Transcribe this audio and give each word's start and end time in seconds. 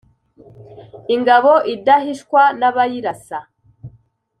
Ingabo 1.15 1.53
idashishwa 1.73 2.41
n'abayirasa 2.59 3.39